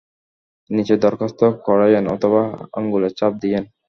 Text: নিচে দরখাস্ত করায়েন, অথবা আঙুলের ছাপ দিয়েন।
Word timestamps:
নিচে 0.69 0.93
দরখাস্ত 0.97 1.39
করায়েন, 1.67 2.05
অথবা 2.15 2.41
আঙুলের 2.77 3.13
ছাপ 3.15 3.33
দিয়েন। 3.41 3.63